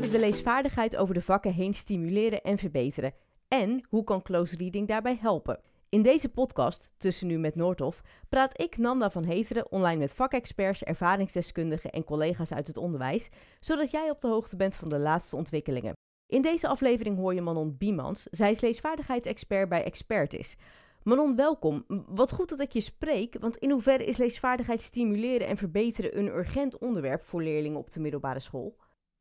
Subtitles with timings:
[0.00, 3.12] we de leesvaardigheid over de vakken heen stimuleren en verbeteren.
[3.48, 5.60] En hoe kan close reading daarbij helpen?
[5.88, 10.82] In deze podcast, Tussen Nu met Noordhof, praat ik, Nanda van Heteren, online met vakexperts,
[10.82, 13.30] ervaringsdeskundigen en collega's uit het onderwijs,
[13.60, 15.92] zodat jij op de hoogte bent van de laatste ontwikkelingen.
[16.26, 18.22] In deze aflevering hoor je Manon Biemans.
[18.22, 20.56] Zij is leesvaardigheidsexpert bij Expertis.
[21.02, 21.84] Manon, welkom.
[22.08, 26.28] Wat goed dat ik je spreek, want in hoeverre is leesvaardigheid stimuleren en verbeteren een
[26.28, 28.76] urgent onderwerp voor leerlingen op de middelbare school?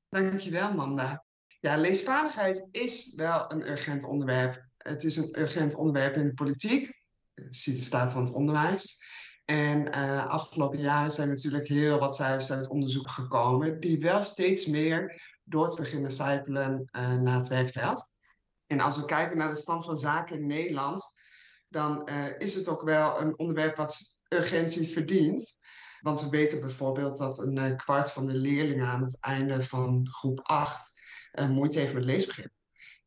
[0.09, 1.25] Dankjewel, Manda.
[1.59, 4.65] Ja, leesvaardigheid is wel een urgent onderwerp.
[4.77, 7.01] Het is een urgent onderwerp in de politiek.
[7.49, 9.03] Zie de staat van het onderwijs.
[9.45, 14.65] En uh, afgelopen jaren zijn natuurlijk heel wat cijfers uit onderzoek gekomen, die wel steeds
[14.65, 18.03] meer door te beginnen zijpelen uh, naar het werkveld.
[18.65, 21.03] En als we kijken naar de stand van zaken in Nederland,
[21.67, 25.56] dan is het ook wel een onderwerp wat urgentie verdient.
[26.01, 30.07] Want we weten bijvoorbeeld dat een uh, kwart van de leerlingen aan het einde van
[30.09, 30.91] groep 8
[31.33, 32.51] uh, moeite heeft met leesbegrip.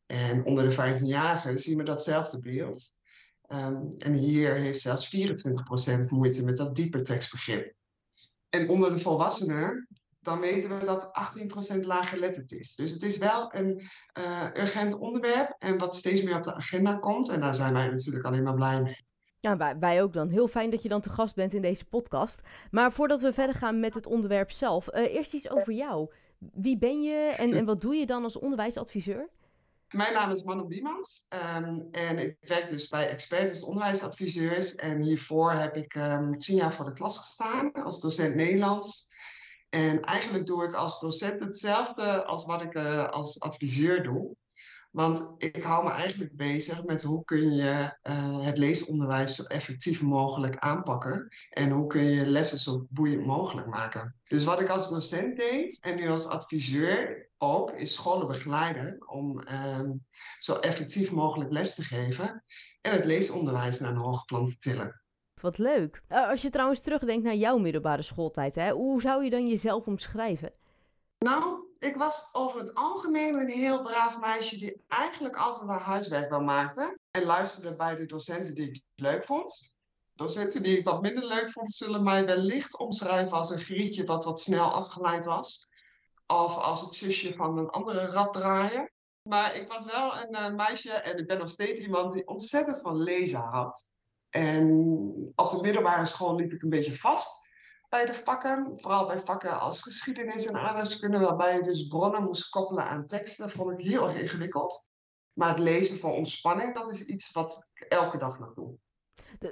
[0.05, 2.99] En onder de 15-jarigen zien we datzelfde beeld.
[3.47, 7.73] Um, en hier heeft zelfs 24% moeite met dat diepe tekstbegrip.
[8.49, 9.87] En onder de volwassenen,
[10.19, 11.09] dan weten we dat
[11.75, 12.75] 18% laaggeletterd is.
[12.75, 13.89] Dus het is wel een
[14.19, 17.29] uh, urgent onderwerp en wat steeds meer op de agenda komt.
[17.29, 19.05] En daar zijn wij natuurlijk alleen maar blij mee.
[19.41, 20.29] Ja, wij, ook dan.
[20.29, 22.41] Heel fijn dat je dan te gast bent in deze podcast.
[22.71, 26.11] Maar voordat we verder gaan met het onderwerp zelf, uh, eerst iets over jou.
[26.53, 29.29] Wie ben je en, wat doe je dan als onderwijsadviseur?
[29.89, 34.75] Mijn naam is Manon Biemans um, en ik werk dus bij Experts Onderwijsadviseurs.
[34.75, 39.13] En hiervoor heb ik um, tien jaar voor de klas gestaan als docent Nederlands.
[39.69, 44.35] En eigenlijk doe ik als docent hetzelfde als wat ik uh, als adviseur doe.
[44.91, 50.01] Want ik hou me eigenlijk bezig met hoe kun je uh, het leesonderwijs zo effectief
[50.01, 51.27] mogelijk aanpakken.
[51.49, 54.15] En hoe kun je lessen zo boeiend mogelijk maken.
[54.27, 59.47] Dus wat ik als docent deed en nu als adviseur ook, is scholen begeleiden om
[59.47, 60.05] um,
[60.39, 62.43] zo effectief mogelijk les te geven.
[62.81, 65.01] En het leesonderwijs naar een hoger plan te tillen.
[65.41, 66.01] Wat leuk.
[66.09, 69.85] Uh, als je trouwens terugdenkt naar jouw middelbare schooltijd, hè, hoe zou je dan jezelf
[69.85, 70.51] omschrijven?
[71.17, 76.29] Nou, ik was over het algemeen een heel braaf meisje die eigenlijk altijd haar huiswerk
[76.29, 76.97] wel maakte.
[77.11, 79.71] En luisterde bij de docenten die ik leuk vond.
[80.15, 84.23] Docenten die ik wat minder leuk vond, zullen mij wellicht omschrijven als een grietje wat
[84.23, 85.69] wat snel afgeleid was.
[86.27, 88.91] Of als het zusje van een andere raddraaier.
[89.29, 92.81] Maar ik was wel een uh, meisje en ik ben nog steeds iemand die ontzettend
[92.81, 93.89] van lezen had.
[94.29, 94.67] En
[95.35, 97.41] op de middelbare school liep ik een beetje vast
[97.91, 98.71] bij de vakken.
[98.75, 103.49] Vooral bij vakken als geschiedenis en aardrijkskunde, waarbij je dus bronnen moest koppelen aan teksten,
[103.49, 104.89] vond ik heel erg ingewikkeld.
[105.33, 108.77] Maar het lezen voor ontspanning, dat is iets wat ik elke dag nog doe.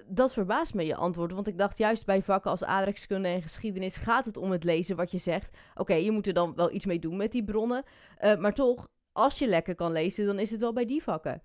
[0.05, 3.97] Dat verbaast me je antwoord, want ik dacht juist bij vakken als aardrijkskunde en geschiedenis
[3.97, 5.57] gaat het om het lezen wat je zegt.
[5.71, 7.83] Oké, okay, je moet er dan wel iets mee doen met die bronnen,
[8.19, 11.41] uh, maar toch, als je lekker kan lezen, dan is het wel bij die vakken.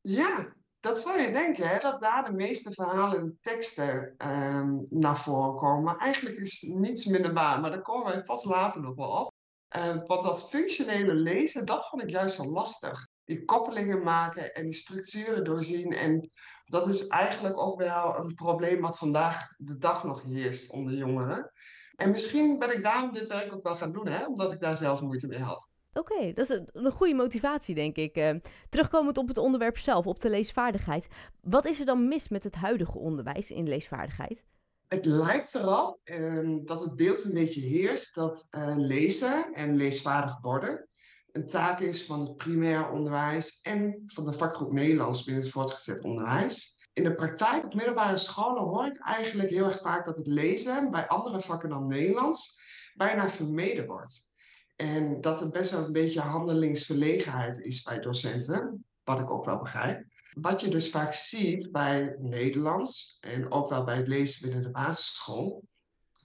[0.00, 5.18] Ja, dat zou je denken, hè, dat daar de meeste verhalen en teksten um, naar
[5.18, 5.82] voren komen.
[5.82, 9.34] Maar eigenlijk is niets minder waar, maar daar komen wij vast later nog wel op.
[9.76, 13.08] Uh, want dat functionele lezen, dat vond ik juist zo lastig.
[13.24, 15.92] Die koppelingen maken en die structuren doorzien.
[15.92, 16.30] En
[16.64, 21.52] dat is eigenlijk ook wel een probleem wat vandaag de dag nog heerst onder jongeren.
[21.96, 24.76] En misschien ben ik daarom dit werk ook wel gaan doen, hè, omdat ik daar
[24.76, 25.70] zelf moeite mee had.
[25.98, 28.16] Oké, dat is een, goede motivatie, denk ik.
[28.16, 28.30] Uh,
[28.68, 31.06] terugkomend op het onderwerp zelf, op de leesvaardigheid.
[31.40, 34.44] Wat is er dan mis met het huidige onderwijs in leesvaardigheid?
[34.88, 40.38] Het lijkt erop uh, dat het beeld een beetje heerst dat uh, lezen en leesvaardig
[40.40, 40.88] worden
[41.36, 46.02] een taak is van het primair onderwijs en van de vakgroep Nederlands binnen het voortgezet
[46.02, 46.84] onderwijs.
[46.92, 50.90] In de praktijk op middelbare scholen hoor ik eigenlijk heel erg vaak dat het lezen
[50.90, 52.60] bij andere vakken dan Nederlands
[52.94, 54.25] bijna vermeden wordt.
[54.76, 59.58] En dat er best wel een beetje handelingsverlegenheid is bij docenten, wat ik ook wel
[59.58, 60.04] begrijp.
[60.32, 64.70] Wat je dus vaak ziet bij Nederlands en ook wel bij het lezen binnen de
[64.70, 65.64] basisschool,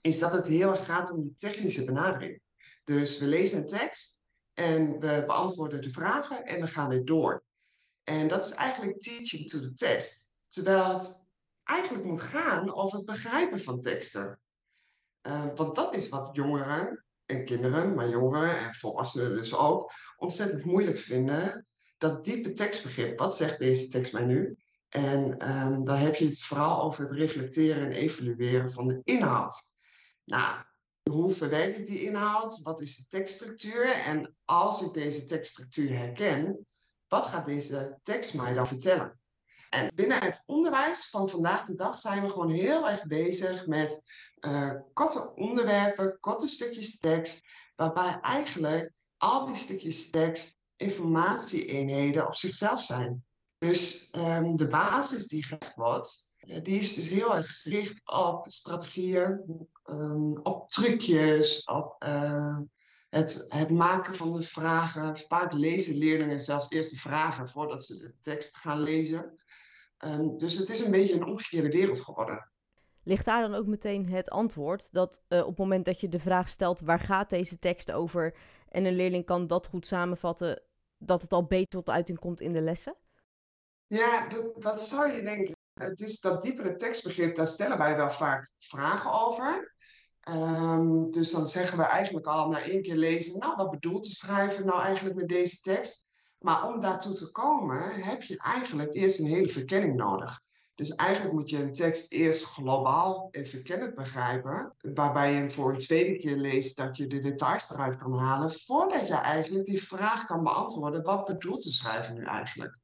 [0.00, 2.40] is dat het heel erg gaat om die technische benadering.
[2.84, 7.44] Dus we lezen een tekst en we beantwoorden de vragen en we gaan weer door.
[8.04, 10.36] En dat is eigenlijk teaching to the test.
[10.48, 11.28] Terwijl het
[11.64, 14.40] eigenlijk moet gaan over het begrijpen van teksten.
[15.22, 20.64] Uh, want dat is wat jongeren en kinderen, maar jongeren en volwassenen dus ook, ontzettend
[20.64, 21.66] moeilijk vinden.
[21.98, 24.56] Dat diepe tekstbegrip, wat zegt deze tekst mij nu?
[24.88, 29.66] En um, dan heb je het vooral over het reflecteren en evalueren van de inhoud.
[30.24, 30.64] Nou,
[31.10, 32.62] hoe verwerk ik die inhoud?
[32.62, 33.90] Wat is de tekststructuur?
[33.90, 36.66] En als ik deze tekststructuur herken,
[37.08, 39.20] wat gaat deze tekst mij dan vertellen?
[39.70, 44.10] En binnen het onderwijs van vandaag de dag zijn we gewoon heel erg bezig met
[44.46, 47.46] uh, korte onderwerpen, korte stukjes tekst,
[47.76, 53.24] waarbij eigenlijk al die stukjes tekst informatieeenheden op zichzelf zijn.
[53.58, 58.44] Dus ehm, de basis die gegeven wordt, eh, die is dus heel erg gericht op
[58.48, 59.40] strategieën,
[59.84, 62.58] um, op trucjes, op uh,
[63.08, 65.16] het, het maken van de vragen.
[65.16, 69.42] Vaak lezen leerlingen zelfs eerst de vragen voordat ze de tekst gaan lezen.
[69.98, 72.51] Um, dus het is een beetje een omgekeerde wereld geworden.
[73.04, 76.18] Ligt daar dan ook meteen het antwoord dat uh, op het moment dat je de
[76.18, 78.36] vraag stelt waar gaat deze tekst over
[78.68, 80.62] en een leerling kan dat goed samenvatten,
[80.98, 82.96] dat het al beter tot uiting komt in de lessen?
[83.86, 84.28] Ja,
[84.58, 85.56] dat, zou je denken.
[85.80, 89.74] Het is dat diepere tekstbegrip, daar stellen wij wel vaak vragen over.
[90.28, 94.10] Um, dus dan zeggen we eigenlijk al na één keer lezen, nou wat bedoelt de
[94.10, 96.06] schrijver nou eigenlijk met deze tekst?
[96.38, 100.40] Maar om daartoe te komen heb je eigenlijk eerst een hele verkenning nodig.
[100.82, 105.78] Dus eigenlijk moet je een tekst eerst globaal en verkennend begrijpen, waarbij je voor een
[105.78, 110.24] tweede keer leest dat je de details eruit kan halen, voordat je eigenlijk die vraag
[110.24, 112.78] kan beantwoorden, wat bedoelt de schrijver nu eigenlijk?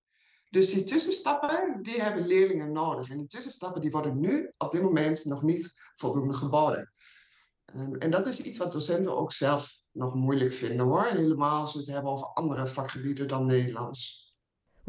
[0.51, 3.11] Dus die tussenstappen, die hebben leerlingen nodig.
[3.11, 6.93] En die tussenstappen die worden nu op dit moment nog niet voldoende geboden.
[7.75, 11.05] Um, en dat is iets wat docenten ook zelf nog moeilijk vinden hoor.
[11.05, 14.28] Helemaal als we het hebben over andere vakgebieden dan Nederlands.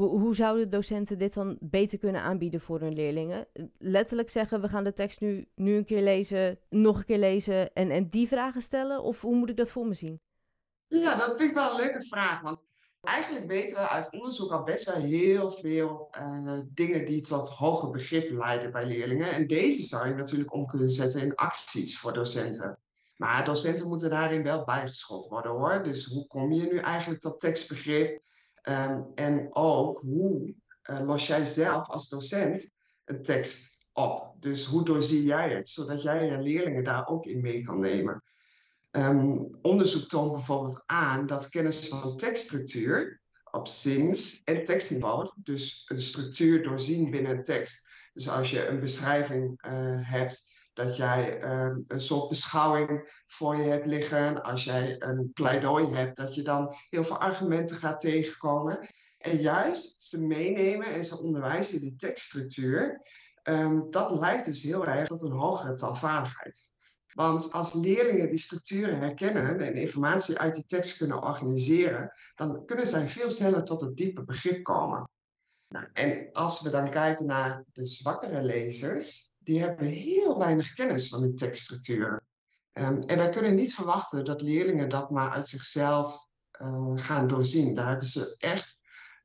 [0.06, 3.48] Hoe, zouden docenten dit dan beter kunnen aanbieden voor hun leerlingen?
[3.78, 7.74] Letterlijk zeggen, we gaan de tekst nu, nu een keer lezen, nog een keer lezen
[7.74, 9.04] en, en die vragen stellen?
[9.04, 10.22] Of hoe moet ik dat voor me zien?
[10.88, 12.42] Ja, dat vind ik wel een leuke vraag.
[12.42, 12.63] Want
[13.01, 17.90] eigenlijk weten we uit onderzoek al best wel heel veel uh, dingen die tot hoger
[17.90, 19.31] begrip leiden bij leerlingen.
[19.31, 22.80] En deze zou je natuurlijk om kunnen zetten in acties voor docenten.
[23.16, 25.84] Maar docenten moeten daarin wel bijgeschot worden hoor.
[25.84, 28.28] Dus hoe kom je nu eigenlijk tot tekstbegrip?
[28.63, 30.53] Um, en ook hoe
[30.89, 32.71] uh, los jij zelf als docent
[33.06, 34.35] een tekst op?
[34.39, 38.23] Dus hoe doorzie jij het, zodat jij je leerlingen daar ook in mee kan nemen?
[38.91, 43.21] Um, onderzoek toont bijvoorbeeld aan dat kennis van tekststructuur
[43.51, 47.89] op zins- en tekstniveau, dus een structuur doorzien binnen een tekst.
[48.13, 49.71] Dus als je een beschrijving uh,
[50.09, 50.51] hebt
[50.86, 54.44] dat jij um, een soort beschouwing voor je hebt liggen.
[54.44, 58.88] Als jij een pleidooi hebt, dat je dan heel veel argumenten gaat tegenkomen.
[59.18, 63.02] En juist ze meenemen en ze onderwijzen die tekststructuur.
[63.44, 66.72] Um, dat leidt dus heel erg tot een hogere taalvaardigheid.
[67.14, 72.88] Want als leerlingen die structuren herkennen en informatie uit die tekst kunnen organiseren, dan kunnen
[72.88, 75.10] zij veel sneller tot het diepe begrip komen.
[75.68, 81.07] Nou, en als we dan kijken naar de zwakkere lezers, die hebben heel weinig kennis
[81.07, 82.22] van die tekststructuren.
[82.74, 86.28] Um, en wij kunnen niet verwachten dat leerlingen dat maar uit zichzelf
[86.62, 87.75] uh, gaan doorzien.
[87.75, 88.81] Daar hebben ze echt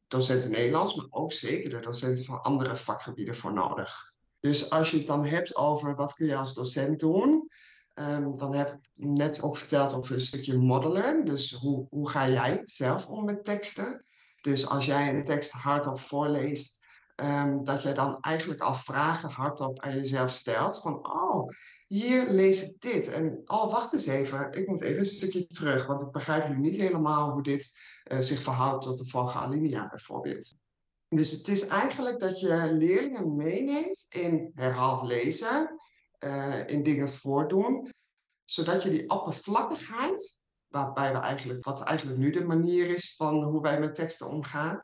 [0.07, 4.13] docenten Nederlands, maar ook zeker de docenten van andere vakgebieden voor nodig.
[4.41, 7.51] Dus als je het dan hebt over wat kun je als docent doen,
[7.95, 11.25] um, dan heb ik net ook verteld over een stukje modellen.
[11.25, 14.05] Dus hoe, hoe ga jij zelf om met teksten?
[14.41, 16.84] Dus als jij een tekst hardop voorleest,
[17.23, 20.81] Um, dat je dan eigenlijk al vragen hardop aan jezelf stelt.
[20.81, 21.49] Van, oh,
[21.87, 23.09] hier lees ik dit.
[23.09, 24.53] En, oh, wacht eens even.
[24.53, 25.87] Ik moet even een stukje terug.
[25.87, 27.79] Want ik begrijp nu niet helemaal hoe dit
[28.13, 30.55] uh, zich verhoudt tot de volgende alinea bijvoorbeeld.
[31.09, 35.81] Dus het is eigenlijk dat je leerlingen meeneemt in herhaald lezen.
[36.19, 37.91] Uh, in dingen voordoen.
[38.45, 43.61] Zodat je die oppervlakkigheid, waarbij we eigenlijk, wat eigenlijk nu de manier is van hoe
[43.61, 44.83] wij met teksten omgaan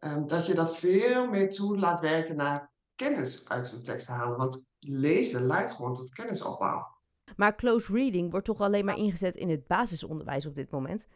[0.00, 4.38] Um, dat je dat veel meer toe laat werken naar kennis uit zo'n tekst halen.
[4.38, 6.98] Want lezen leidt gewoon tot kennisopbouw.
[7.36, 11.06] Maar close reading wordt toch alleen maar ingezet in het basisonderwijs op dit moment?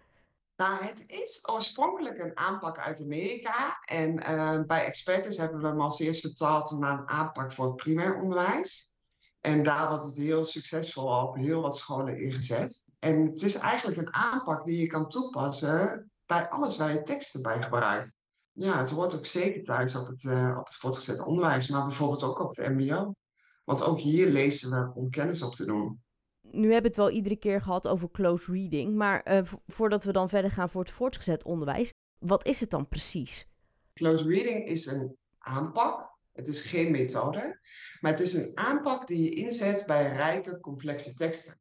[0.57, 3.79] Nou, het is oorspronkelijk een aanpak uit Amerika.
[3.85, 7.77] En uh, bij experts hebben we hem als eerst vertaald naar een aanpak voor het
[7.77, 8.95] primair onderwijs.
[9.41, 12.89] En daar wordt het heel succesvol op heel wat scholen ingezet.
[12.99, 17.43] En het is eigenlijk een aanpak die je kan toepassen bij alles waar je teksten
[17.43, 18.17] bij gebruikt
[18.55, 22.23] ja, het hoort ook zeker thuis op het, uh, op het voortgezet onderwijs, maar bijvoorbeeld
[22.23, 23.15] ook op het MBO.
[23.65, 26.03] Want ook hier lezen we om kennis op te doen.
[26.41, 30.13] Nu hebben we het wel iedere keer gehad over close reading, maar uh, voordat we
[30.13, 33.47] dan verder gaan voor het voortgezet onderwijs, wat is het dan precies?
[33.95, 36.13] Close reading is een aanpak.
[36.33, 37.59] Het is geen methode,
[38.01, 41.59] maar het is een aanpak die je inzet bij rijke, complexe teksten.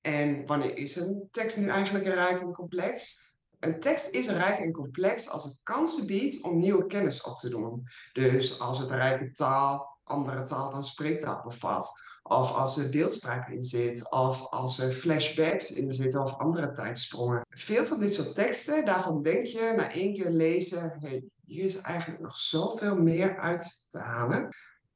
[0.00, 3.20] En wanneer is een tekst nu eigenlijk rijk en complex?
[3.60, 7.48] Een tekst is rijk en complex als het kansen biedt om nieuwe kennis op te
[7.48, 7.88] doen.
[8.12, 12.04] Dus als het rijke taal, andere taal dan spreektaal bevat.
[12.22, 17.46] Of als er beeldspraak in zit, of als er flashbacks in zitten of andere tijdsprongen.
[17.48, 21.76] Veel van dit soort teksten, daarvan denk je na één keer lezen, hey, hier is
[21.76, 24.48] eigenlijk nog zoveel meer uit te halen.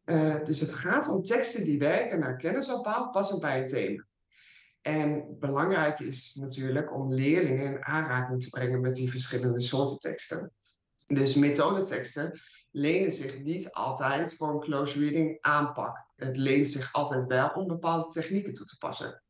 [0.04, 4.04] Uh, dus het gaat om teksten die werken naar kennisopbouw, passend bij het thema.
[4.82, 10.52] En belangrijk is natuurlijk om leerlingen in aanraking te brengen met die verschillende soorten teksten.
[11.06, 16.06] Dus methodeteksten lenen zich niet altijd voor een close reading aanpak.
[16.16, 19.22] Het leent zich altijd wel om bepaalde technieken toe te passen.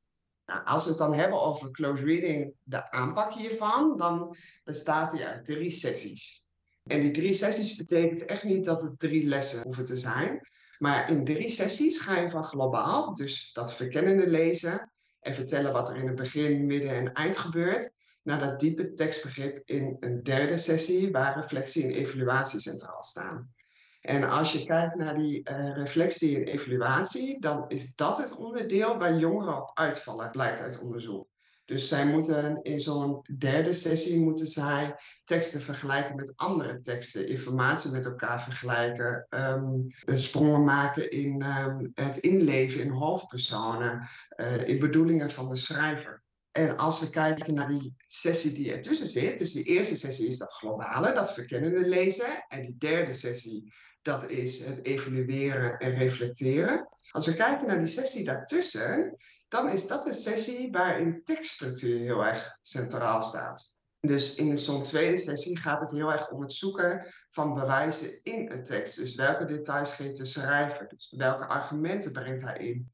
[0.46, 5.24] Nou, als we het dan hebben over close reading, de aanpak hiervan, dan bestaat die
[5.24, 6.46] uit drie sessies.
[6.82, 10.48] En die drie sessies betekent echt niet dat het drie lessen hoeven te zijn.
[10.78, 14.89] Maar in drie sessies ga je van globaal, dus dat verkennende lezen
[15.20, 19.62] en vertellen wat er in het begin, midden en eind gebeurt, naar dat diepe tekstbegrip
[19.64, 23.52] in een derde sessie waar reflectie en evaluatie centraal staan.
[24.00, 28.98] En als je kijkt naar die uh, reflectie en evaluatie, dan is dat het onderdeel
[28.98, 31.29] waar jongeren op uitvallen, blijkt uit onderzoek.
[31.70, 37.90] Dus zij moeten in zo'n derde sessie moeten zij teksten vergelijken met andere teksten, informatie
[37.90, 39.82] met elkaar vergelijken, um,
[40.18, 46.22] sprongen maken in um, het inleven in hoofdpersonen, uh, in bedoelingen van de schrijver.
[46.52, 50.38] En als we kijken naar die sessie die ertussen zit, dus die eerste sessie is
[50.38, 53.72] dat globale, dat verkennende lezen, en die derde sessie,
[54.02, 56.88] dat is het evalueren en reflecteren.
[57.10, 59.16] Als we kijken naar die sessie daartussen,
[59.50, 63.78] dan is dat een sessie waarin tekststructuur heel erg centraal staat.
[64.00, 68.50] Dus in zo'n tweede sessie gaat het heel erg om het zoeken van bewijzen in
[68.50, 68.96] een tekst.
[68.96, 70.88] Dus welke details geeft de schrijver?
[70.88, 72.92] Dus welke argumenten brengt hij in?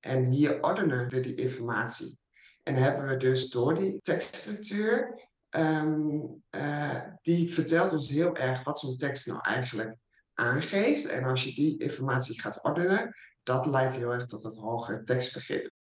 [0.00, 2.18] En wie ordenen we die informatie?
[2.62, 8.78] En hebben we dus door die tekststructuur, um, uh, die vertelt ons heel erg wat
[8.78, 9.96] zo'n tekst nou eigenlijk
[10.34, 11.06] aangeeft.
[11.06, 15.74] En als je die informatie gaat ordenen, dat leidt heel erg tot het hogere tekstbegrip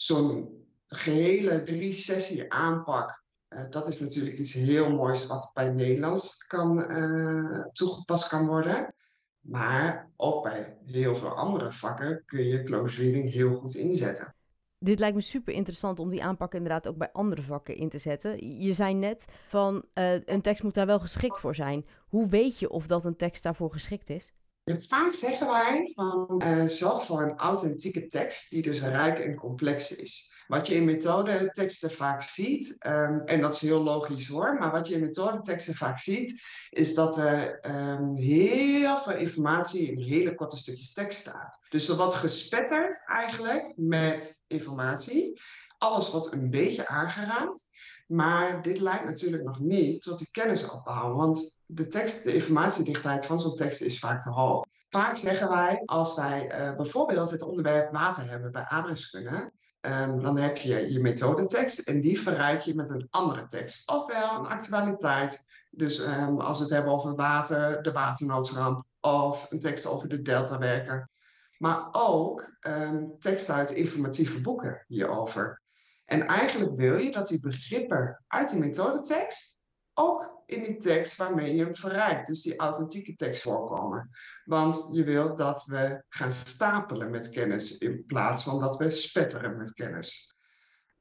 [0.00, 6.44] zo'n gehele drie sessie aanpak, uh, dat is natuurlijk iets heel moois wat bij Nederlands
[6.46, 8.94] kan, uh, toegepast kan worden.
[9.40, 14.34] Maar ook bij heel veel andere vakken kun je close reading heel goed inzetten.
[14.78, 17.98] Dit lijkt me super interessant om die aanpak inderdaad ook bij andere vakken in te
[17.98, 18.58] zetten.
[18.60, 21.86] Je zei net van uh, een tekst moet daar wel geschikt voor zijn.
[22.08, 24.32] Hoe weet je of dat een tekst daarvoor geschikt is?
[24.76, 29.96] Vaak zeggen wij van uh, zorg voor een authentieke tekst die dus rijk en complex
[29.96, 30.36] is.
[30.46, 34.88] Wat je in methodeteksten vaak ziet, um, en dat is heel logisch hoor, maar wat
[34.88, 40.56] je in methodeteksten vaak ziet, is dat er um, heel veel informatie in hele korte
[40.56, 41.58] stukjes tekst staat.
[41.68, 45.40] Dus er wordt gespetterd eigenlijk met informatie.
[45.78, 47.64] Alles wordt een beetje aangeraakt.
[48.08, 53.40] Maar dit leidt natuurlijk nog niet tot die kennisopbouw, want de tekst, de informatiedichtheid van
[53.40, 54.64] zo'n tekst is vaak te hoog.
[54.88, 60.38] Vaak zeggen wij, als wij uh, bijvoorbeeld het onderwerp water hebben bij aardrijkskunde, um, dan
[60.38, 63.90] heb je je methodetekst en die verrijk je met een andere tekst.
[63.90, 69.60] Ofwel een actualiteit, dus um, als we het hebben over water, de waternoodramp, of een
[69.60, 71.10] tekst over de deltawerker.
[71.58, 75.62] Maar ook um, teksten uit informatieve boeken hierover.
[76.08, 81.54] En eigenlijk wil je dat die begrippen uit de methodetekst ook in die tekst waarmee
[81.54, 84.10] je hem verrijkt, dus die authentieke tekst voorkomen.
[84.44, 89.56] Want je wil dat we gaan stapelen met kennis in plaats van dat we spetteren
[89.56, 90.36] met kennis.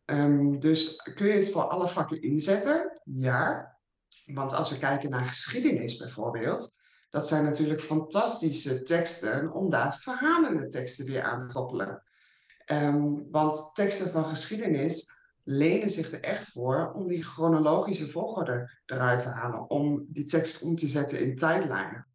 [0.06, 3.02] Um, dus kun je het voor alle vakken inzetten?
[3.04, 3.78] Ja.
[4.26, 6.74] Want als we kijken naar geschiedenis bijvoorbeeld,
[7.10, 12.04] dat zijn natuurlijk fantastische teksten om daar verhalende teksten weer aan te koppelen.
[12.72, 19.22] Um, want teksten van geschiedenis lenen zich er echt voor om die chronologische volgorde eruit
[19.22, 22.08] te halen, om die tekst om te zetten in tijdlijnen.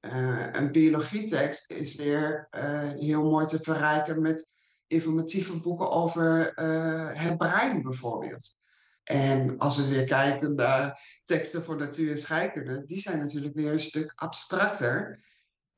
[0.00, 4.48] Uh, een biologietekst is weer uh, heel mooi te verrijken met
[4.86, 8.56] informatieve boeken over uh, het brein bijvoorbeeld.
[9.04, 13.72] En als we weer kijken naar teksten voor natuur en scheikunde, die zijn natuurlijk weer
[13.72, 15.24] een stuk abstracter.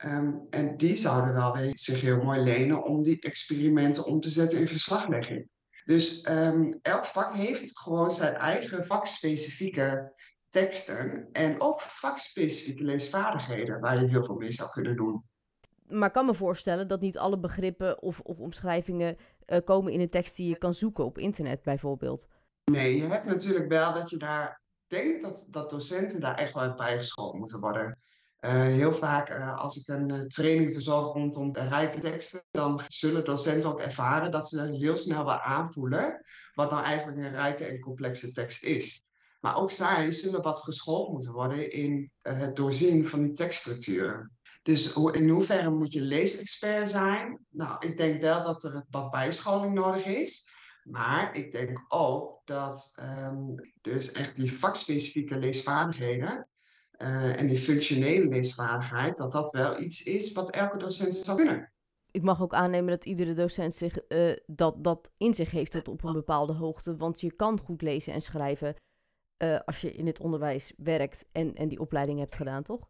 [0.04, 4.28] Um, en die zouden wel weer zich heel mooi lenen om die experimenten om te
[4.28, 5.48] zetten in verslaglegging.
[5.84, 10.12] Dus um, elk vak heeft gewoon zijn eigen vakspecifieke
[10.48, 15.24] teksten en ook vakspecifieke leesvaardigheden waar je heel veel mee zou kunnen doen.
[15.86, 19.16] Maar ik kan me voorstellen dat niet alle begrippen of, of omschrijvingen
[19.46, 22.28] uh, komen in een tekst die je kan zoeken op internet bijvoorbeeld.
[22.64, 26.74] Nee, je hebt natuurlijk wel dat je daar denkt dat, dat docenten daar echt wel
[26.74, 27.98] bij geschoold moeten worden.
[28.40, 33.24] Uh, heel vaak uh, als ik een uh, training verzorg rondom rijke teksten, dan zullen
[33.24, 37.80] docenten ook ervaren dat ze heel snel wel aanvoelen wat nou eigenlijk een rijke en
[37.80, 39.02] complexe tekst is.
[39.40, 44.38] Maar ook zij zullen wat geschoold moeten worden in het doorzien van die tekststructuren.
[44.62, 47.38] Dus in hoeverre moet je leesexpert zijn?
[47.48, 50.48] Nou, ik denk wel dat er wat bijscholing nodig is.
[50.82, 56.49] Maar ik denk ook dat um, dus echt die vakspecifieke leesvaardigheden
[57.00, 61.72] en die functionele leesvaardigheid, dat dat wel iets is wat elke docent zou kunnen.
[62.10, 65.88] Ik mag ook aannemen dat iedere docent zich, uh, dat, dat in zich heeft tot
[65.88, 66.96] op een bepaalde hoogte.
[66.96, 68.74] Want je kan goed lezen en schrijven
[69.38, 72.88] uh, als je in het onderwijs werkt en, en die opleiding hebt gedaan, toch?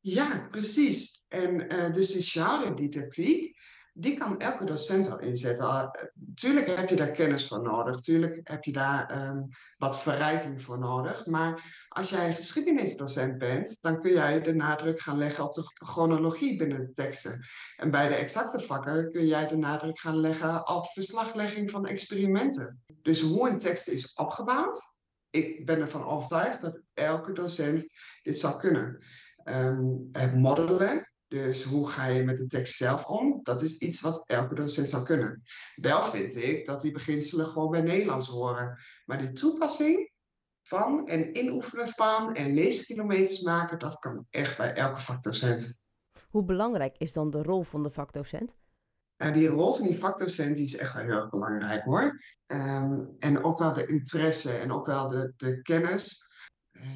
[0.00, 1.26] Ja, precies.
[1.28, 3.56] En uh, de sociale didactiek,
[4.00, 5.90] die kan elke docent wel inzetten.
[6.34, 8.00] Tuurlijk heb je daar kennis voor nodig.
[8.00, 11.26] Tuurlijk heb je daar um, wat verrijking voor nodig.
[11.26, 16.58] Maar als jij geschiedenisdocent bent, dan kun jij de nadruk gaan leggen op de chronologie
[16.58, 17.44] binnen de teksten.
[17.76, 22.82] En bij de exacte vakken kun jij de nadruk gaan leggen op verslaglegging van experimenten.
[23.02, 24.82] Dus hoe een tekst is opgebouwd,
[25.30, 29.04] ik ben ervan overtuigd dat elke docent dit zou kunnen.
[29.44, 33.40] Um, het modellen, dus hoe ga je met de tekst zelf om?
[33.42, 35.42] Dat is iets wat elke docent zou kunnen.
[35.74, 38.78] Wel vind ik dat die beginselen gewoon bij Nederlands horen.
[39.04, 40.12] Maar die toepassing
[40.62, 45.86] van en inoefenen van en leeskilometers maken, dat kan echt bij elke vakdocent.
[46.30, 48.56] Hoe belangrijk is dan de rol van de vakdocent?
[49.16, 52.20] En die rol van die vakdocent die is echt wel heel erg belangrijk hoor.
[52.46, 56.32] Um, en ook wel de interesse en ook wel de, de kennis.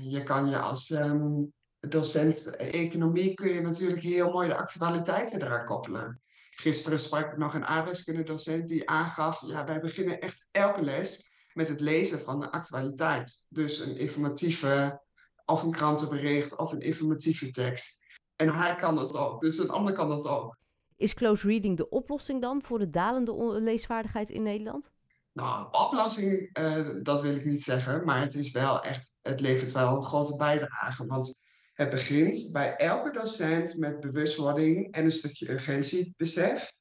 [0.00, 1.52] Je kan je als um,
[1.88, 6.20] docent economie kun je natuurlijk heel mooi de actualiteiten eraan koppelen.
[6.50, 11.68] Gisteren sprak ik nog een aardrijkskundedocent die aangaf, ja, wij beginnen echt elke les met
[11.68, 13.46] het lezen van de actualiteit.
[13.48, 15.02] Dus een informatieve,
[15.44, 18.06] of een krantenbericht, of een informatieve tekst.
[18.36, 20.56] En hij kan dat ook, dus een ander kan dat ook.
[20.96, 24.90] Is close reading de oplossing dan voor de dalende leesvaardigheid in Nederland?
[25.32, 29.72] Nou, oplossing, uh, dat wil ik niet zeggen, maar het is wel echt, het levert
[29.72, 31.06] wel een grote bijdrage.
[31.06, 31.34] Want
[31.72, 36.72] het begint bij elke docent met bewustwording en een stukje urgentiebesef.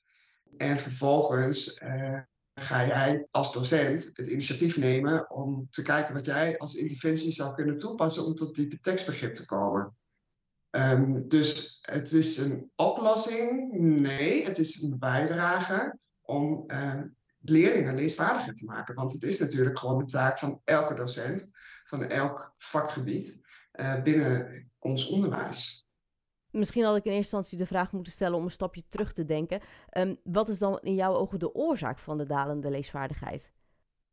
[0.57, 2.19] En vervolgens uh,
[2.53, 7.55] ga jij als docent het initiatief nemen om te kijken wat jij als interventie zou
[7.55, 9.95] kunnen toepassen om tot die tekstbegrip te komen.
[10.71, 13.71] Um, dus het is een oplossing?
[13.79, 17.01] Nee, het is een bijdrage om uh,
[17.39, 18.95] leerlingen leesvaardiger te maken.
[18.95, 21.49] Want het is natuurlijk gewoon de taak van elke docent,
[21.83, 23.41] van elk vakgebied
[23.79, 25.89] uh, binnen ons onderwijs.
[26.51, 29.25] Misschien had ik in eerste instantie de vraag moeten stellen om een stapje terug te
[29.25, 29.61] denken.
[29.97, 33.51] Um, wat is dan in jouw ogen de oorzaak van de dalende leesvaardigheid?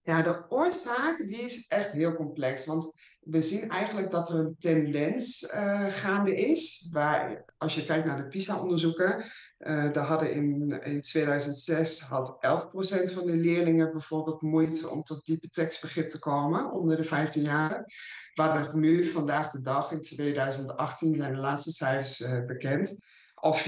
[0.02, 2.66] Ja, de oorzaak die is echt heel complex.
[2.66, 6.88] Want we zien eigenlijk dat er een tendens uh, gaande is.
[6.92, 9.24] Waar, als je kijkt naar de PISA-onderzoeken,
[9.58, 15.26] uh, daar hadden in, in 2006 had 11% van de leerlingen bijvoorbeeld moeite om tot
[15.26, 17.92] diepe tekstbegrip te komen onder de 15 jaar.
[18.34, 22.98] Waar het nu vandaag de dag in 2018 zijn de laatste cijfers uh, bekend,
[23.34, 23.60] al 24%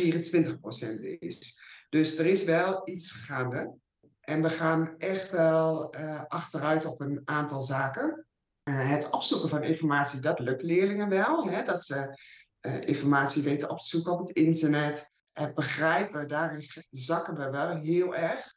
[1.18, 1.60] is.
[1.88, 3.74] Dus er is wel iets gaande.
[4.20, 5.94] En we gaan echt wel
[6.28, 8.24] achteruit op een aantal zaken.
[8.70, 11.48] Uh, het opzoeken van informatie, dat lukt leerlingen wel.
[11.48, 11.62] Hè?
[11.62, 12.18] Dat ze
[12.60, 15.12] uh, informatie weten op te zoeken op het internet.
[15.32, 18.54] Het begrijpen, daarin zakken we wel heel erg.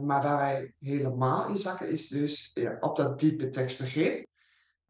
[0.00, 4.26] maar waar wij helemaal in zakken is dus op dat diepe tekstbegrip.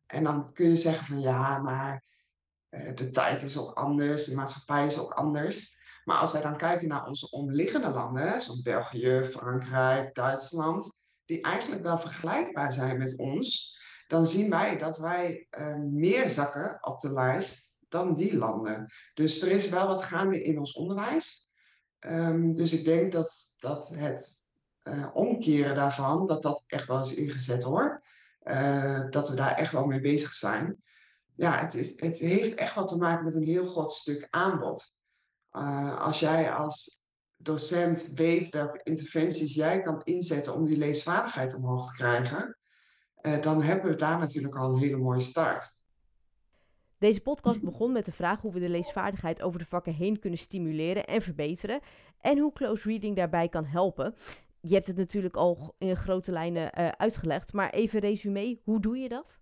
[0.07, 2.05] En dan kun je zeggen van ja, maar
[2.95, 5.79] de tijd is ook anders, de maatschappij is ook anders.
[6.05, 10.93] Maar als wij dan kijken naar onze omliggende landen, zoals België, Frankrijk, Duitsland,
[11.25, 13.81] die eigenlijk wel vergelijkbaar zijn met ons,
[14.13, 18.93] dan zien wij dat wij uh, meer zakken op de lijst dan die landen.
[19.15, 21.51] Dus er is wel wat gaande in ons onderwijs.
[22.01, 24.41] Um, dus ik denk dat, dat het
[24.83, 28.03] uh, omkeren daarvan, dat dat echt wel is ingezet hoor.
[28.45, 30.83] Uh, dat we daar echt wel mee bezig zijn.
[31.35, 34.95] Ja, het, is, het heeft echt wat te maken met een heel groot stuk aanbod.
[35.99, 37.01] Als jij als
[37.37, 42.57] docent weet welke interventies jij kan inzetten om die leesvaardigheid omhoog te krijgen,
[43.41, 45.81] dan hebben we daar natuurlijk al een hele mooie start.
[46.99, 50.39] Deze podcast begon met de vraag hoe we de leesvaardigheid over de vakken heen kunnen
[50.39, 51.81] stimuleren en verbeteren
[52.21, 54.15] en hoe close reading daarbij kan helpen.
[54.61, 58.99] Je hebt het natuurlijk al in grote lijnen uh, uitgelegd, maar even resume, hoe doe
[58.99, 59.41] je dat?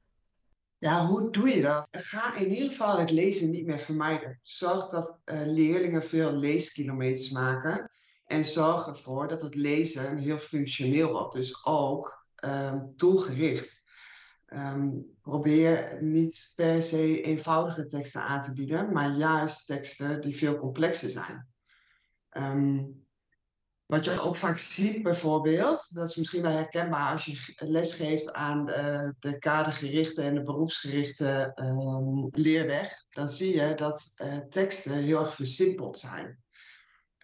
[0.78, 1.88] Ja, hoe doe je dat?
[1.90, 4.40] Ga in ieder geval het lezen niet meer vermijden.
[4.42, 7.90] Zorg dat uh, leerlingen veel leeskilometers maken.
[8.24, 11.34] En zorg ervoor dat het lezen heel functioneel wordt.
[11.34, 13.82] Dus ook um, doelgericht.
[14.46, 20.56] Um, probeer niet per se eenvoudige teksten aan te bieden, maar juist teksten die veel
[20.56, 21.48] complexer zijn.
[22.30, 23.04] Um,
[23.86, 28.32] wat je ook vaak ziet bijvoorbeeld, dat is misschien wel herkenbaar als je les geeft
[28.32, 31.52] aan de, de kadergerichte en de beroepsgerichte
[32.30, 36.38] leerweg, dan zie je dat uh, teksten heel erg versimpeld zijn.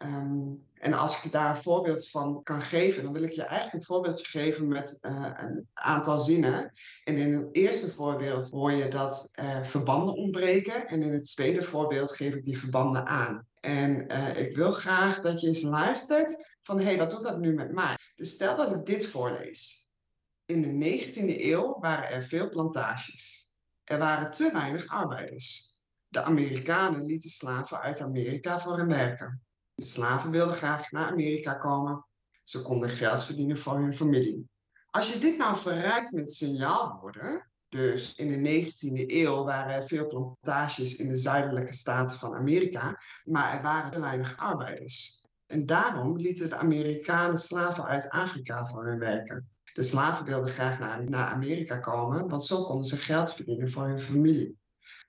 [0.02, 3.72] Um, en als ik daar een voorbeeld van kan geven, dan wil ik je eigenlijk
[3.72, 6.70] een voorbeeldje geven met uh, een aantal zinnen.
[7.04, 10.86] En in het eerste voorbeeld hoor je dat er verbanden ontbreken.
[10.86, 13.46] En in het tweede voorbeeld geef ik die verbanden aan.
[13.60, 17.38] En eh, ik wil graag dat je eens luistert van hé, hey, wat doet dat
[17.38, 17.96] nu met mij?
[18.16, 19.90] Dus stel dat ik dit voorlees.
[20.44, 23.50] In de 19e eeuw waren er veel plantages.
[23.84, 25.74] Er waren te weinig arbeiders.
[26.08, 29.45] De Amerikanen lieten slaven uit Amerika voor hen werken.
[29.76, 32.06] De slaven wilden graag naar Amerika komen.
[32.44, 34.48] Ze konden geld verdienen voor hun familie.
[34.90, 40.06] Als je dit nou verrijkt met signaalwoorden, dus in de 19e eeuw waren er veel
[40.06, 45.24] plantages in de zuidelijke staten van Amerika, maar er waren te weinig arbeiders.
[45.46, 49.50] En daarom lieten de Amerikanen slaven uit Afrika voor hun werken.
[49.72, 53.86] De slaven wilden graag naar, naar Amerika komen, want zo konden ze geld verdienen voor
[53.86, 54.56] hun familie.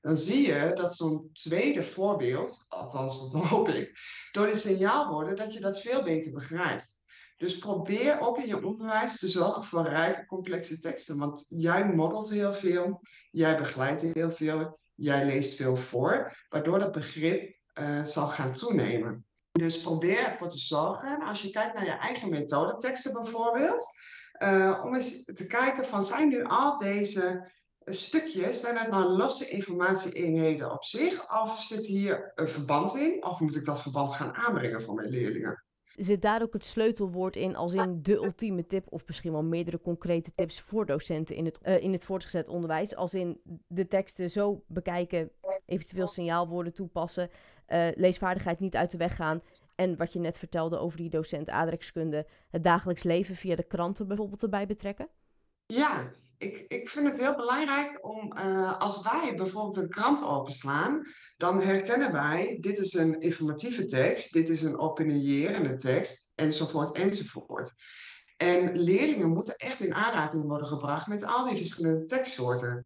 [0.02, 4.00] Dan zie je dat zo'n tweede voorbeeld, althans dat hoop ik,
[4.32, 6.96] door de signaalwoorden, dat je dat veel beter begrijpt.
[7.38, 11.18] Dus probeer ook in je onderwijs te zorgen voor rijke, complexe teksten.
[11.18, 13.00] Want jij modelt heel veel,
[13.32, 19.26] jij begeleidt heel veel, jij leest veel voor, waardoor dat begrip uh, zal gaan toenemen.
[19.52, 23.86] Dus probeer ervoor te zorgen, als je kijkt naar je eigen methodeteksten bijvoorbeeld,
[24.40, 27.52] uh, om eens te kijken van zijn nu al deze
[27.94, 31.42] stukjes, zijn dat nou losse informatieeenheden op zich?
[31.42, 33.24] Of zit hier een verband in?
[33.24, 35.64] Of moet ik dat verband gaan aanbrengen voor mijn leerlingen?
[35.96, 39.82] Zit daar ook het sleutelwoord in als in de ultieme tip of misschien wel meerdere
[39.82, 42.96] concrete tips voor docenten in het, uh, in het voortgezet onderwijs?
[42.96, 45.32] Als in de teksten zo bekijken,
[45.66, 47.30] eventueel signaalwoorden toepassen,
[47.68, 49.42] uh, leesvaardigheid niet uit de weg gaan.
[49.76, 54.08] En wat je net vertelde over die docent aardrijkskunde, het dagelijks leven via de kranten
[54.08, 55.08] bijvoorbeeld erbij betrekken?
[55.66, 61.02] Ja, ik, ik vind het heel belangrijk om, uh, als wij bijvoorbeeld een krant openslaan,
[61.38, 67.74] dan herkennen wij, dit is een informatieve tekst, dit is een opinierende tekst, enzovoort, enzovoort.
[68.38, 72.86] En leerlingen moeten echt in aanraking worden gebracht met al die verschillende tekstsoorten.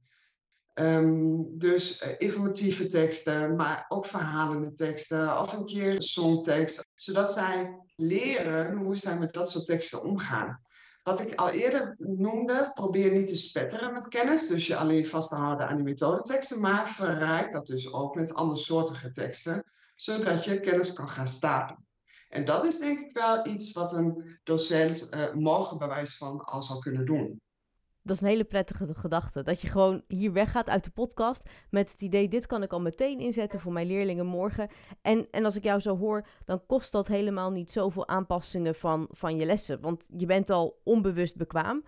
[0.74, 7.78] Um, dus uh, informatieve teksten, maar ook verhalende teksten of een keer songtekst, zodat zij
[7.96, 10.62] leren hoe zij met dat soort teksten omgaan.
[11.04, 15.30] Wat ik al eerder noemde, probeer niet te spetteren met kennis, dus je alleen vast
[15.30, 19.64] te houden aan die methodeteksten, maar verrijk dat dus ook met andersoortige teksten,
[19.96, 21.86] zodat je kennis kan gaan stapelen.
[22.30, 26.62] En dat is denk ik wel iets wat een docent uh, morgen bewijs van al
[26.62, 27.42] zou kunnen doen.
[28.04, 29.44] Dat is een hele prettige gedachte.
[29.44, 32.82] Dat je gewoon hier weggaat uit de podcast met het idee: dit kan ik al
[32.82, 34.70] meteen inzetten voor mijn leerlingen morgen.
[35.02, 39.08] En, en als ik jou zo hoor, dan kost dat helemaal niet zoveel aanpassingen van,
[39.10, 39.82] van je lessen.
[39.82, 41.84] Want je bent al onbewust bekwaam.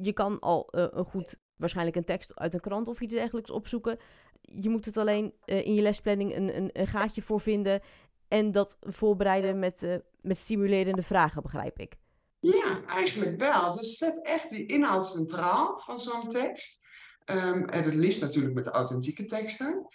[0.00, 3.50] Je kan al uh, een goed, waarschijnlijk een tekst uit een krant of iets dergelijks
[3.50, 3.98] opzoeken.
[4.40, 7.80] Je moet het alleen uh, in je lesplanning een, een, gaatje voor vinden.
[8.28, 11.96] En dat voorbereiden met, uh, met stimulerende vragen, begrijp ik.
[12.40, 13.74] Ja, eigenlijk wel.
[13.74, 16.86] Dus zet echt die inhoud centraal van zo'n tekst.
[17.24, 19.86] Um, en het liefst natuurlijk met de authentieke teksten.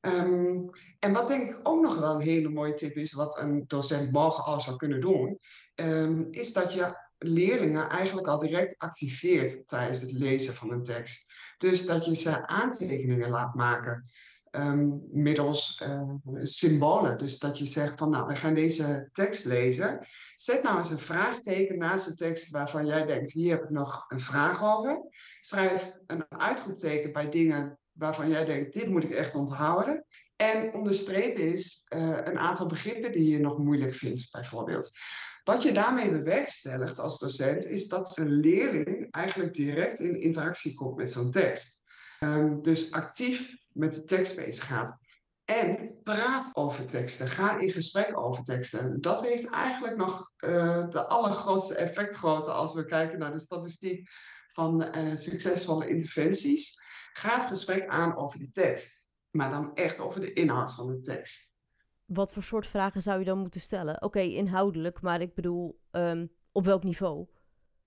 [0.00, 3.64] Um, en wat denk ik ook nog wel een hele mooie tip is, wat een
[3.66, 5.38] docent morgen al zou kunnen doen,
[5.74, 11.34] um, is dat je leerlingen eigenlijk al direct activeert tijdens het lezen van een tekst.
[11.58, 14.10] Dus dat je ze aantekeningen laat maken
[14.52, 17.18] um, middels uh, symbolen.
[17.18, 20.06] Dus dat je zegt van nou, we gaan deze tekst lezen.
[20.36, 24.04] Zet nou eens een vraagteken naast de tekst waarvan jij denkt, hier heb ik nog
[24.08, 25.00] een vraag over.
[25.40, 30.04] Schrijf een uitroepteken bij dingen waarvan jij denkt, dit moet ik echt onthouden.
[30.36, 34.90] En onderstreep is uh, een aantal begrippen die je nog moeilijk vindt, bijvoorbeeld.
[35.44, 40.96] Wat je daarmee bewerkstelligt als docent, is dat een leerling eigenlijk direct in interactie komt
[40.96, 41.80] met zo'n tekst.
[42.20, 44.98] Um, dus actief met de tekst bezig gaat.
[45.44, 47.28] En praat over teksten.
[47.28, 49.00] Ga in gesprek over teksten.
[49.00, 54.10] Dat heeft eigenlijk nog uh, de allergrootste effectgrootte als we kijken naar de statistiek
[54.52, 56.80] van uh, succesvolle interventies.
[57.12, 59.10] Ga het gesprek aan over die tekst.
[59.30, 61.52] Maar dan echt over de inhoud van de tekst.
[62.04, 64.02] Wat voor soort vragen zou je dan moeten stellen?
[64.02, 67.26] Oké, inhoudelijk, maar ik bedoel, um, op welk niveau?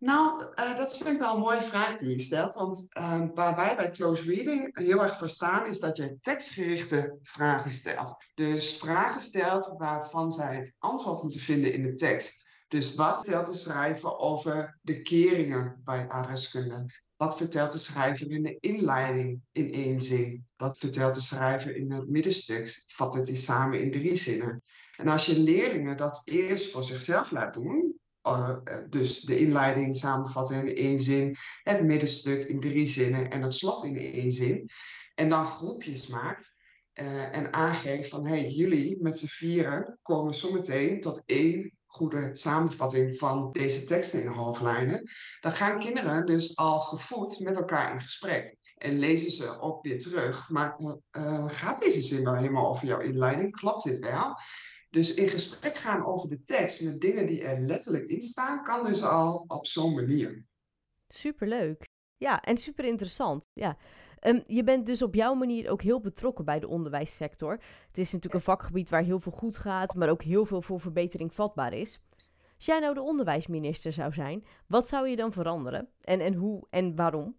[0.06, 2.54] Nou, uh, dat vind ik wel een mooie vraag die je stelt.
[2.54, 7.18] Want uh, waar wij bij close reading heel erg voor staan, is dat je tekstgerichte
[7.22, 8.15] vragen stelt.
[8.36, 12.48] Dus vragen stelt waarvan zij het antwoord moeten vinden in de tekst.
[12.68, 16.86] Dus wat vertelt de schrijver over de keringen bij adreskunde?
[17.15, 20.46] Wat vertelt de schrijver in de inleiding in één zin?
[20.56, 22.84] Wat vertelt de schrijver in het middenstuk?
[22.88, 24.63] Vat het die samen in drie zinnen?
[24.98, 27.94] En als je leerlingen dat eerst voor zichzelf laat doen,
[28.25, 28.57] uh,
[28.89, 33.83] dus de inleiding samenvatten in één zin, het middenstuk in drie zinnen en het slot
[33.83, 34.69] in één zin.
[35.15, 36.55] En dan groepjes maakt
[36.93, 43.17] uh, en aangeeft van hey, jullie met z'n vieren komen zometeen tot één goede samenvatting
[43.17, 45.09] van deze teksten in hoofdlijnen.
[45.39, 48.57] Dan gaan kinderen dus al gevoed met elkaar in gesprek.
[48.75, 50.49] En lezen ze ook weer terug.
[50.49, 50.75] Maar
[51.47, 53.51] gaat deze zin wel helemaal over jouw inleiding?
[53.51, 54.35] Klopt dit wel?
[54.95, 58.84] Dus in gesprek gaan over de tekst met dingen die er letterlijk in staan, kan
[58.84, 60.45] dus al op zo'n manier.
[61.08, 61.84] Superleuk.
[62.17, 63.43] Ja, en super interessant.
[63.53, 63.77] Ja.
[64.21, 67.51] Um, je bent dus op jouw manier ook heel betrokken bij de onderwijssector.
[67.88, 70.79] Het is natuurlijk een vakgebied waar heel veel goed gaat, maar ook heel veel voor
[70.79, 71.99] verbetering vatbaar is.
[72.55, 75.89] Als jij nou de onderwijsminister zou zijn, wat zou je dan veranderen?
[76.01, 77.38] En, en hoe en waarom?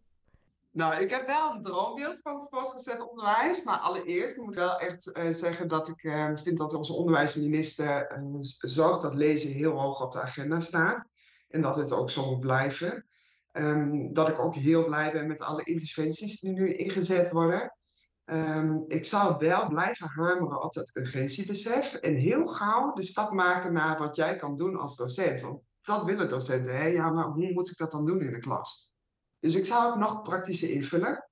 [0.76, 3.64] Nou, ik heb wel een droombeeld van het voortgezet onderwijs.
[3.64, 8.18] Maar allereerst moet ik wel echt uh, zeggen dat ik uh, vind dat onze onderwijsminister
[8.18, 11.04] uh, zorgt dat lezen heel hoog op de agenda staat.
[11.48, 13.06] En dat het ook zo moet blijven.
[13.52, 17.76] Um, dat ik ook heel blij ben met alle interventies die nu ingezet worden.
[18.24, 21.92] Um, ik zal wel blijven hameren op dat urgentiebesef.
[21.92, 25.40] En heel gauw de stap maken naar wat jij kan doen als docent.
[25.40, 26.76] Want dat willen docenten.
[26.76, 26.86] Hè?
[26.86, 28.95] Ja, maar hoe moet ik dat dan doen in de klas?
[29.40, 31.28] Dus ik zou het nog praktischer invullen.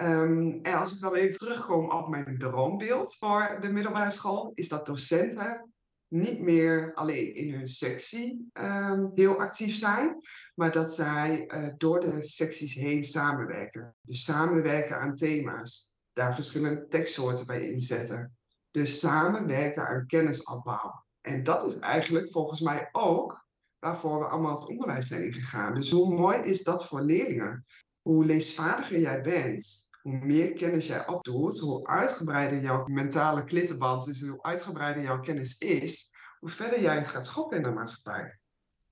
[0.00, 4.68] Um, en als ik dan even terugkom op mijn droombeeld voor de middelbare school, is
[4.68, 5.74] dat docenten
[6.08, 10.16] niet meer alleen in hun sectie um, heel actief zijn,
[10.54, 13.94] maar dat zij uh, door de secties heen samenwerken.
[14.00, 18.36] Dus samenwerken aan thema's, daar verschillende tekstsoorten bij inzetten.
[18.70, 21.04] Dus samenwerken aan kennisopbouw.
[21.20, 23.45] En dat is eigenlijk volgens mij ook
[23.78, 25.74] waarvoor we allemaal het onderwijs zijn ingegaan.
[25.74, 27.66] Dus hoe mooi is dat voor leerlingen?
[28.02, 34.20] Hoe leesvaardiger jij bent, hoe meer kennis jij opdoet, hoe uitgebreider jouw mentale klittenband is,
[34.20, 38.38] hoe uitgebreider jouw kennis is, hoe verder jij het gaat schoppen in de maatschappij.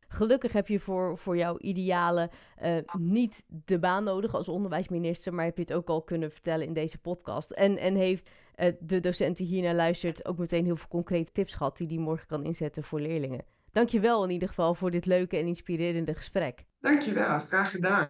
[0.08, 2.30] Gelukkig heb je voor, voor jouw idealen
[2.62, 6.66] uh, niet de baan nodig als onderwijsminister, maar heb je het ook al kunnen vertellen
[6.66, 7.50] in deze podcast.
[7.50, 11.54] En, en heeft uh, de docent die hiernaar luistert ook meteen heel veel concrete tips
[11.54, 13.44] gehad die die morgen kan inzetten voor leerlingen.
[13.74, 16.64] Dankjewel in ieder geval voor dit leuke en inspirerende gesprek.
[16.80, 18.06] Dankjewel, graag gedaan.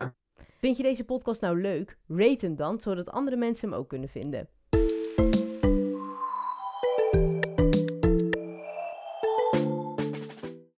[0.58, 1.98] Vind je deze podcast nou leuk?
[2.08, 4.48] Rate hem dan, zodat andere mensen hem ook kunnen vinden.